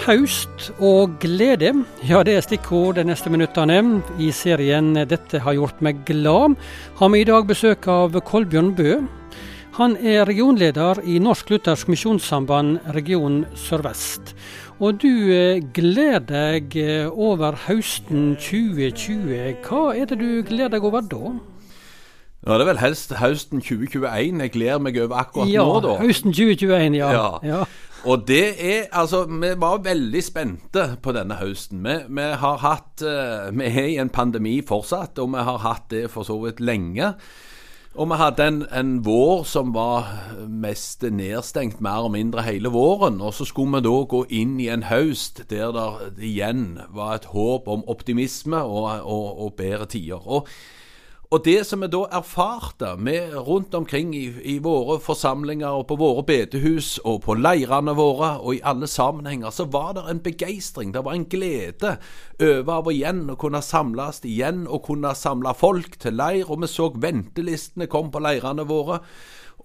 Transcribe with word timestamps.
Haust 0.00 0.70
og 0.80 1.18
glede, 1.20 1.74
ja 2.08 2.22
det 2.24 2.32
er 2.38 2.44
stikkord 2.44 2.96
de 2.96 3.04
neste 3.04 3.28
minuttene. 3.28 4.00
I 4.16 4.30
serien 4.32 4.94
'Dette 4.96 5.42
har 5.44 5.54
gjort 5.58 5.82
meg 5.84 6.04
glad' 6.08 6.56
har 6.96 7.08
vi 7.12 7.20
i 7.20 7.24
dag 7.28 7.46
besøk 7.46 7.86
av 7.86 8.16
Kolbjørn 8.24 8.72
Bø. 8.74 9.02
Han 9.76 9.96
er 10.00 10.24
regionleder 10.24 11.02
i 11.04 11.18
Norsk 11.18 11.50
Luthersk 11.50 11.88
Misjonssamband 11.88 12.78
region 12.94 13.44
Sør-Vest. 13.54 14.34
Og 14.80 15.02
du 15.02 15.32
eh, 15.32 15.60
gleder 15.74 16.24
deg 16.24 16.76
eh, 16.76 17.06
over 17.12 17.52
høsten 17.68 18.36
2020. 18.40 19.60
Hva 19.68 19.92
er 19.94 20.08
det 20.08 20.18
du 20.18 20.42
gleder 20.48 20.72
deg 20.78 20.84
over 20.84 21.04
da? 21.04 21.36
Ja, 22.46 22.56
Det 22.56 22.60
er 22.64 22.70
vel 22.70 22.80
helst 22.80 23.12
høsten 23.20 23.60
2021 23.60 24.40
jeg 24.40 24.52
gleder 24.54 24.78
meg 24.80 24.96
over 24.96 25.18
akkurat 25.20 25.50
ja, 25.52 25.60
nå, 25.60 25.80
da. 25.84 25.98
Høsten 26.00 26.32
2021, 26.32 26.96
ja. 26.96 27.10
Ja. 27.12 27.26
ja. 27.44 27.64
Og 28.08 28.24
det 28.28 28.46
er 28.64 28.86
Altså, 28.92 29.24
vi 29.24 29.52
var 29.60 29.84
veldig 29.84 30.22
spente 30.24 30.86
på 31.02 31.12
denne 31.12 31.36
høsten. 31.36 31.84
Vi, 31.84 31.96
vi 32.08 32.26
har 32.42 32.58
hatt 32.64 33.04
eh, 33.04 33.52
Vi 33.52 33.68
er 33.68 33.86
i 33.92 34.00
en 34.00 34.08
pandemi 34.08 34.60
fortsatt, 34.66 35.18
og 35.18 35.32
vi 35.34 35.44
har 35.44 35.58
hatt 35.58 35.90
det 35.90 36.08
for 36.10 36.24
så 36.24 36.38
vidt 36.40 36.60
lenge. 36.60 37.14
Og 37.94 38.06
vi 38.06 38.16
hadde 38.16 38.46
en, 38.46 38.58
en 38.72 38.90
vår 39.04 39.44
som 39.50 39.72
var 39.74 40.06
mest 40.46 41.02
nedstengt, 41.02 41.80
mer 41.82 42.06
og 42.06 42.12
mindre 42.14 42.44
hele 42.46 42.70
våren. 42.70 43.20
Og 43.20 43.34
så 43.34 43.44
skulle 43.44 43.80
vi 43.80 43.88
da 43.88 43.96
gå 44.06 44.24
inn 44.30 44.60
i 44.62 44.70
en 44.70 44.86
høst 44.86 45.42
der 45.50 45.74
det 45.74 46.22
igjen 46.22 46.78
var 46.94 47.16
et 47.18 47.32
håp 47.34 47.68
om 47.68 47.82
optimisme 47.90 48.62
og, 48.62 48.86
og, 49.02 49.26
og 49.44 49.56
bedre 49.58 49.90
tider. 49.90 50.22
Og 50.22 50.46
og 51.30 51.44
det 51.46 51.60
som 51.62 51.84
vi 51.84 51.86
da 51.86 52.00
erfarte 52.18 52.96
med 52.98 53.36
rundt 53.46 53.74
omkring 53.78 54.10
i, 54.18 54.24
i, 54.42 54.56
våre 54.58 54.96
forsamlinger 54.98 55.78
og 55.78 55.84
på 55.86 55.98
våre 56.00 56.24
bedehus 56.26 56.96
og 57.06 57.20
på 57.22 57.36
leirene 57.38 57.94
våre 57.94 58.32
og 58.40 58.56
i 58.56 58.62
alle 58.66 58.88
sammenhenger, 58.90 59.54
så 59.54 59.68
var 59.70 59.92
det 59.94 60.08
en 60.10 60.22
begeistring, 60.24 60.90
det 60.90 61.04
var 61.06 61.14
en 61.14 61.28
glede 61.30 61.94
over 62.42 62.90
igjen 62.90 63.28
å 63.30 63.38
kunne 63.38 63.62
samles 63.62 64.24
igjen 64.26 64.64
og 64.66 64.82
kunne 64.88 65.14
samle 65.14 65.54
folk 65.54 66.00
til 66.02 66.18
leir. 66.18 66.50
Og 66.50 66.64
vi 66.64 66.72
så 66.72 66.90
ventelistene 66.98 67.86
kom 67.86 68.10
på 68.10 68.26
leirene 68.26 68.66
våre. 68.66 68.98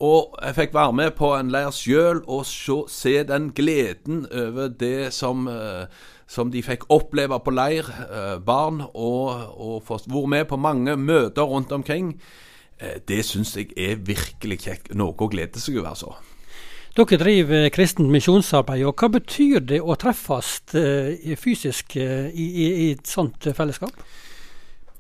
Og 0.06 0.36
jeg 0.44 0.58
fikk 0.60 0.74
være 0.76 0.94
med 1.02 1.14
på 1.18 1.32
en 1.34 1.50
leir 1.50 1.74
sjøl 1.74 2.22
og 2.30 2.46
se 2.46 3.16
den 3.26 3.50
gleden 3.58 4.26
over 4.28 4.70
det 4.70 5.14
som 5.16 5.48
uh, 5.50 5.88
som 6.28 6.50
de 6.52 6.62
fikk 6.66 6.88
oppleve 6.94 7.38
på 7.44 7.54
leir, 7.54 7.90
eh, 8.06 8.38
barn, 8.42 8.82
og, 8.94 9.30
og 9.62 9.84
vært 9.88 10.10
med 10.30 10.48
på 10.50 10.58
mange 10.58 10.96
møter 10.98 11.46
rundt 11.46 11.72
omkring. 11.72 12.16
Eh, 12.80 12.98
det 13.08 13.24
syns 13.26 13.56
jeg 13.56 13.72
er 13.78 14.02
virkelig 14.02 14.60
kjekt. 14.66 14.94
Noe 14.96 15.14
å 15.14 15.30
glede 15.30 15.62
seg 15.62 15.80
over, 15.80 15.94
altså. 15.94 16.16
Dere 16.96 17.20
driver 17.20 17.70
kristent 17.76 18.12
misjonsarbeid, 18.12 18.86
og 18.88 18.96
hva 18.96 19.12
betyr 19.18 19.60
det 19.68 19.82
å 19.84 19.98
treffes 20.00 20.62
eh, 20.80 21.36
fysisk 21.38 21.98
i, 22.00 22.06
i, 22.32 22.70
i 22.88 22.92
et 22.96 23.10
sånt 23.10 23.50
fellesskap? 23.56 23.94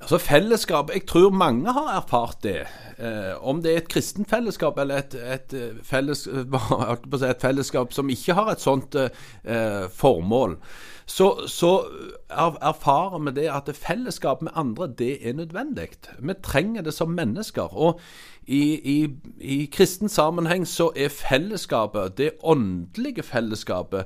Altså 0.06 0.18
Fellesskap 0.22 0.92
Jeg 0.94 1.08
tror 1.10 1.32
mange 1.34 1.72
har 1.74 1.96
erfart 1.98 2.44
det. 2.44 2.60
Eh, 3.00 3.34
om 3.42 3.62
det 3.62 3.72
er 3.72 3.78
et 3.82 3.88
kristent 3.90 4.30
fellesskap 4.30 4.78
eller 4.80 5.02
et, 5.02 5.16
et, 5.16 5.56
felles, 5.84 6.28
et, 7.32 7.42
fellesskap 7.42 7.94
som 7.94 8.10
ikke 8.14 8.36
har 8.38 8.52
et 8.54 8.62
sånt 8.62 8.96
eh, 8.96 9.90
formål 9.90 10.60
så, 11.06 11.48
så 11.48 11.86
erfarer 12.30 13.20
vi 13.20 13.34
det 13.38 13.50
at 13.54 13.70
fellesskap 13.78 14.42
med 14.42 14.52
andre, 14.56 14.88
det 14.98 15.30
er 15.30 15.34
nødvendig. 15.34 15.88
Vi 16.20 16.34
trenger 16.44 16.82
det 16.82 16.94
som 16.94 17.10
mennesker. 17.10 17.78
Og 17.78 18.00
i, 18.48 18.74
i, 18.98 19.10
i 19.40 19.66
kristen 19.74 20.10
sammenheng 20.10 20.66
så 20.68 20.90
er 20.96 21.10
fellesskapet, 21.14 22.18
det 22.18 22.32
åndelige 22.44 23.24
fellesskapet, 23.24 24.06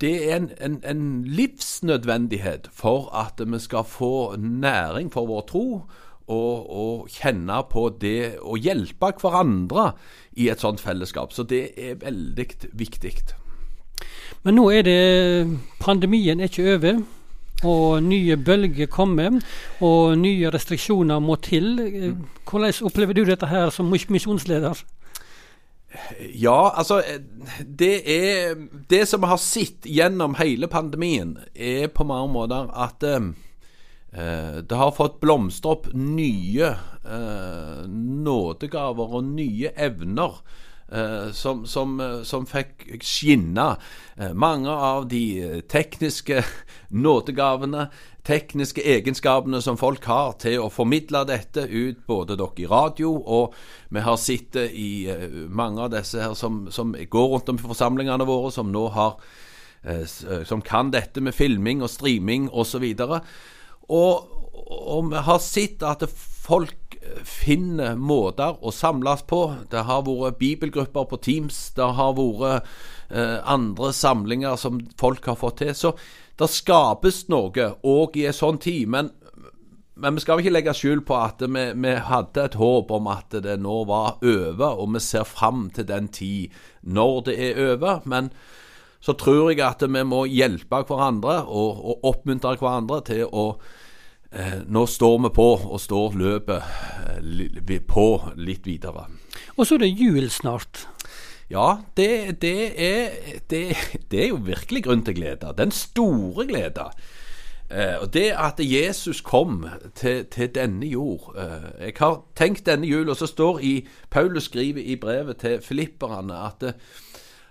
det 0.00 0.14
er 0.30 0.36
en, 0.36 0.50
en, 0.60 0.80
en 0.84 1.04
livsnødvendighet 1.24 2.68
for 2.72 3.08
at 3.16 3.40
vi 3.40 3.58
skal 3.58 3.84
få 3.88 4.36
næring 4.36 5.12
for 5.12 5.26
vår 5.26 5.46
tro. 5.48 5.66
Og, 6.24 6.70
og, 6.70 7.08
kjenne 7.12 7.58
på 7.68 7.90
det 8.00 8.38
å 8.40 8.56
hjelpe 8.56 9.10
hverandre 9.20 9.90
i 10.40 10.48
et 10.48 10.60
sånt 10.60 10.80
fellesskap. 10.80 11.34
Så 11.36 11.44
det 11.44 11.74
er 11.76 11.98
veldig 12.00 12.46
viktig. 12.72 13.12
Men 14.44 14.56
nå 14.56 14.64
er 14.72 14.86
det 14.86 15.58
Pandemien 15.80 16.40
er 16.40 16.48
ikke 16.48 16.76
over. 16.76 17.02
Og 17.64 18.02
nye 18.04 18.36
bølger 18.36 18.88
kommer, 18.92 19.36
og 19.80 20.18
nye 20.20 20.50
restriksjoner 20.52 21.20
må 21.20 21.36
til. 21.44 21.76
Hvordan 22.44 22.84
opplever 22.88 23.16
du 23.16 23.22
dette 23.24 23.48
her 23.48 23.70
som 23.72 23.92
misjonsleder? 23.92 24.80
Ja, 26.34 26.72
altså 26.74 27.02
Det 27.64 27.94
er 28.10 28.56
Det 28.90 29.04
som 29.08 29.22
vi 29.22 29.30
har 29.30 29.40
sett 29.42 29.86
gjennom 29.86 30.34
hele 30.40 30.68
pandemien, 30.68 31.38
er 31.54 31.88
på 31.88 32.06
mange 32.08 32.32
måter 32.34 32.70
at 32.74 33.02
eh, 33.06 33.30
det 34.62 34.76
har 34.78 34.94
fått 34.94 35.20
blomstre 35.22 35.72
opp 35.74 35.88
nye 35.94 36.68
eh, 36.70 37.80
nådegaver 37.88 39.16
og 39.18 39.32
nye 39.34 39.72
evner 39.74 40.38
Eh, 40.94 41.30
som, 41.32 41.66
som, 41.66 41.96
som, 42.24 42.44
fikk 42.46 42.84
skinne. 43.02 43.76
Eh, 44.16 44.34
mange 44.36 44.70
av 44.70 45.08
de 45.08 45.62
tekniske 45.70 46.42
nådegavene, 47.04 47.88
tekniske 48.24 48.82
egenskapene 48.94 49.60
som 49.62 49.78
folk 49.80 50.04
har 50.08 50.36
til 50.42 50.62
å 50.64 50.70
formidle 50.72 51.24
dette 51.28 51.66
ut, 51.68 52.04
både 52.08 52.38
dere 52.40 52.64
i 52.64 52.68
radio, 52.70 53.12
og 53.14 53.54
vi 53.92 54.04
har 54.04 54.20
sett 54.20 54.52
det 54.56 54.68
i 54.72 55.08
mange 55.48 55.84
av 55.84 55.92
disse 55.92 56.22
her 56.22 56.36
som, 56.38 56.64
som 56.72 56.94
går 56.94 57.28
rundt 57.34 57.52
om 57.52 57.60
i 57.60 57.66
forsamlingene 57.66 58.28
våre, 58.28 58.52
som 58.54 58.72
nå 58.72 58.86
har 58.96 59.18
som 60.48 60.62
kan 60.64 60.88
dette 60.88 61.20
med 61.20 61.36
filming 61.36 61.82
og 61.84 61.90
streaming 61.92 62.46
osv. 62.48 62.86
Og, 63.04 63.18
og, 63.92 64.30
og 64.72 65.10
vi 65.10 65.20
har 65.26 65.42
sett 65.44 65.84
at 65.84 66.06
folk 66.08 66.84
finner 67.24 67.96
måter 67.96 68.58
å 68.64 68.72
samles 68.74 69.24
på. 69.28 69.40
Det 69.70 69.84
har 69.88 70.04
vært 70.06 70.38
bibelgrupper 70.40 71.08
på 71.10 71.20
Teams, 71.24 71.60
det 71.76 71.88
har 71.98 72.14
vært 72.16 72.68
eh, 73.10 73.38
andre 73.40 73.92
samlinger 73.96 74.58
som 74.60 74.80
folk 75.00 75.26
har 75.30 75.38
fått 75.40 75.60
til. 75.62 75.74
Så 75.76 75.94
det 76.40 76.50
skapes 76.50 77.24
noe 77.32 77.68
òg 77.86 78.18
i 78.18 78.26
en 78.28 78.36
sånn 78.36 78.58
tid. 78.62 78.88
Men, 78.90 79.12
men, 79.94 80.16
vi 80.16 80.24
skal 80.24 80.42
ikke 80.42 80.54
legge 80.54 80.74
skjul 80.76 81.04
på 81.06 81.18
at 81.20 81.44
vi, 81.44 81.68
vi, 81.72 81.94
hadde 82.08 82.48
et 82.48 82.58
håp 82.58 82.90
om 82.94 83.08
at 83.12 83.38
det 83.44 83.56
nå 83.62 83.78
var 83.90 84.18
over, 84.22 84.80
og 84.80 84.92
vi 84.96 85.04
ser 85.04 85.28
fram 85.28 85.68
til 85.74 85.88
den 85.90 86.10
tid 86.14 86.52
når 86.82 87.22
det 87.30 87.38
er 87.48 87.62
over. 87.70 88.02
Men 88.10 88.32
så 89.04 89.14
tror 89.20 89.52
jeg 89.52 89.62
at 89.62 89.84
vi 89.84 90.04
må 90.08 90.24
hjelpe 90.26 90.82
hverandre 90.88 91.42
og, 91.44 91.82
og 91.84 92.12
oppmuntre 92.12 92.56
hverandre 92.58 93.02
til 93.12 93.26
å 93.30 93.48
Eh, 94.34 94.62
nå 94.66 94.86
står 94.86 95.18
vi 95.22 95.30
på, 95.30 95.46
og 95.70 95.78
står 95.78 96.16
løpet 96.18 96.62
eh, 97.22 97.74
på 97.86 98.06
litt 98.34 98.66
videre. 98.66 99.06
Og 99.54 99.62
så 99.62 99.76
er 99.76 99.84
det 99.84 99.92
jul 99.94 100.26
snart. 100.26 100.88
Ja, 101.52 101.84
det, 101.94 102.40
det, 102.42 102.72
er, 102.74 103.14
det, 103.52 103.76
det, 104.14 104.22
er, 104.22 104.32
jo 104.32 104.40
virkelig 104.46 104.84
grunn 104.86 105.04
til 105.04 105.18
glede. 105.18 105.52
Den 105.58 105.74
store 105.74 106.46
glede. 106.46 106.88
Eh, 107.70 107.96
og 108.00 108.14
Det 108.14 108.30
at 108.30 108.60
Jesus 108.60 109.20
kom 109.20 109.66
til, 109.94 110.24
til 110.24 110.50
denne 110.54 110.86
jord 110.86 111.34
eh, 111.36 111.86
Jeg 111.86 111.92
har 111.98 112.20
tenkt 112.36 112.66
denne 112.66 112.86
jul, 112.86 113.08
og 113.08 113.16
så 113.16 113.26
står 113.26 113.58
i 113.58 113.88
Paulus 114.10 114.44
skriver 114.44 114.82
i 114.82 114.96
brevet 114.96 115.36
til 115.36 115.60
filipperne 115.62 116.34
at 116.34 116.62
eh, 116.62 116.72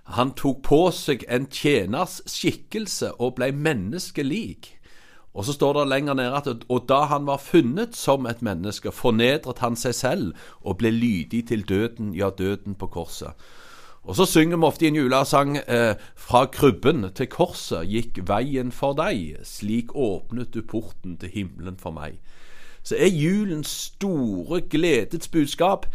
han 0.04 0.34
tok 0.36 0.62
på 0.64 0.92
seg 0.92 1.24
en 1.32 1.46
tjeners 1.48 2.22
skikkelse 2.28 3.14
og 3.22 3.36
ble 3.36 3.52
menneskelik. 3.52 4.74
Og 5.34 5.46
så 5.46 5.54
står 5.54 5.74
det 5.74 5.88
lenger 5.88 6.14
nede 6.14 6.36
at 6.38 6.66
og 6.70 6.86
da 6.90 7.06
han 7.10 7.26
var 7.26 7.38
funnet 7.42 7.96
som 7.96 8.26
et 8.26 8.42
menneske, 8.42 8.92
fornedret 8.92 9.64
han 9.64 9.76
seg 9.76 9.96
selv 9.96 10.34
og 10.62 10.78
ble 10.78 10.92
lydig 10.92 11.48
til 11.48 11.64
døden, 11.70 12.14
ja, 12.16 12.30
døden 12.30 12.76
på 12.76 12.88
korset. 12.88 13.34
Og 14.04 14.16
så 14.16 14.26
synger 14.28 14.58
vi 14.58 14.68
ofte 14.68 14.86
i 14.86 14.88
en 14.92 15.00
julesang 15.00 15.58
eh, 15.58 15.96
fra 16.20 16.46
krybben 16.52 17.08
til 17.16 17.30
korset 17.32 17.88
gikk 17.88 18.20
veien 18.28 18.72
for 18.76 18.98
deg, 19.00 19.38
slik 19.48 19.96
åpnet 19.96 20.52
du 20.54 20.62
porten 20.62 21.16
til 21.22 21.32
himmelen 21.32 21.80
for 21.80 21.96
meg. 21.96 22.20
Så 22.84 22.98
er 23.00 23.08
julens 23.08 23.72
store 23.88 24.60
gledets 24.68 25.28
budskap 25.32 25.86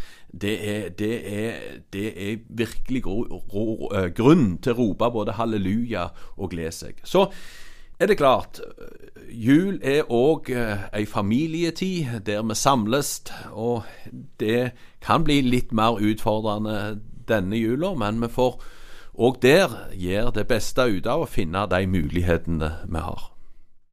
det 0.41 0.55
er, 0.69 0.89
det 0.89 1.15
er, 1.39 1.53
det 1.93 2.31
er 2.31 2.37
virkelig 2.49 3.03
gro, 3.03 3.23
ro, 3.53 3.89
eh, 3.93 4.09
grunn 4.13 4.57
til 4.57 4.73
å 4.73 4.77
rope 4.81 5.09
både 5.13 5.37
halleluja 5.37 6.09
og 6.37 6.49
glede 6.49 6.73
seg. 6.73 7.01
Så 7.05 7.27
er 7.99 8.07
det 8.07 8.17
klart, 8.17 8.61
jul 9.29 9.79
er 9.83 10.09
òg 10.09 10.49
eh, 10.53 10.85
ei 10.93 11.05
familietid 11.05 12.21
der 12.25 12.41
vi 12.47 12.55
samles. 12.55 13.21
Og 13.51 13.83
det 14.39 14.71
kan 15.01 15.25
bli 15.25 15.41
litt 15.41 15.73
mer 15.73 15.97
utfordrende 15.97 16.99
denne 17.29 17.57
jula, 17.59 17.93
men 17.95 18.21
vi 18.23 18.29
får 18.33 18.59
òg 19.19 19.41
der 19.43 19.75
gjøre 19.93 20.35
det 20.37 20.47
beste 20.49 20.85
ut 20.89 21.07
av 21.09 21.25
å 21.25 21.29
finne 21.29 21.65
de 21.71 21.83
mulighetene 21.89 22.71
vi 22.87 23.03
har. 23.03 23.29